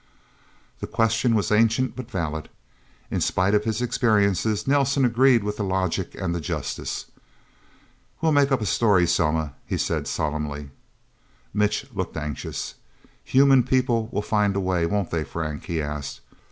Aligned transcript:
The 0.79 0.87
question 0.87 1.35
was 1.35 1.51
ancient 1.51 1.95
but 1.95 2.09
valid. 2.09 2.49
In 3.11 3.21
spite 3.21 3.53
of 3.53 3.65
his 3.65 3.83
experiences, 3.83 4.65
Nelsen 4.67 5.05
agreed 5.05 5.43
with 5.43 5.57
the 5.57 5.63
logic 5.63 6.15
and 6.15 6.33
the 6.33 6.41
justice. 6.41 7.05
"We'll 8.19 8.31
make 8.31 8.51
up 8.51 8.61
a 8.61 8.65
story, 8.65 9.05
Selma," 9.05 9.53
he 9.67 9.77
said 9.77 10.07
solemnly. 10.07 10.71
Mitch 11.53 11.85
looked 11.93 12.17
anxious. 12.17 12.73
"Human 13.23 13.61
people 13.61 14.09
will 14.11 14.23
find 14.23 14.55
a 14.55 14.59
way, 14.59 14.87
won't 14.87 15.11
they, 15.11 15.23
Frank?" 15.23 15.65
he 15.65 15.79
asked. 15.83 16.21